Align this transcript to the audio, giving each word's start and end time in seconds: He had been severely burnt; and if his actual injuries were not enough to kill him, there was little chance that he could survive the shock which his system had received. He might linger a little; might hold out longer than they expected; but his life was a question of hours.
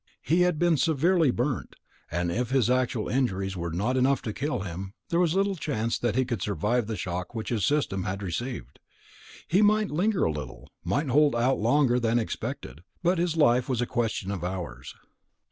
He 0.23 0.41
had 0.41 0.57
been 0.57 0.77
severely 0.77 1.29
burnt; 1.29 1.75
and 2.09 2.31
if 2.31 2.49
his 2.49 2.71
actual 2.71 3.07
injuries 3.07 3.55
were 3.55 3.69
not 3.71 3.95
enough 3.97 4.23
to 4.23 4.33
kill 4.33 4.61
him, 4.61 4.95
there 5.09 5.19
was 5.19 5.35
little 5.35 5.53
chance 5.53 5.95
that 5.99 6.15
he 6.15 6.25
could 6.25 6.41
survive 6.41 6.87
the 6.87 6.95
shock 6.97 7.35
which 7.35 7.49
his 7.49 7.67
system 7.67 8.03
had 8.05 8.23
received. 8.23 8.79
He 9.47 9.61
might 9.61 9.91
linger 9.91 10.23
a 10.23 10.31
little; 10.31 10.67
might 10.83 11.09
hold 11.09 11.35
out 11.35 11.59
longer 11.59 11.99
than 11.99 12.17
they 12.17 12.23
expected; 12.23 12.81
but 13.03 13.19
his 13.19 13.37
life 13.37 13.69
was 13.69 13.79
a 13.79 13.85
question 13.85 14.31
of 14.31 14.43
hours. 14.43 14.95